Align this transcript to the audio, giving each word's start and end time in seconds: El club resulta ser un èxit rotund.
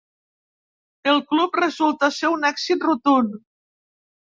El 1.11 1.21
club 1.33 1.59
resulta 1.61 2.11
ser 2.17 2.33
un 2.39 2.51
èxit 2.51 2.91
rotund. 2.91 3.39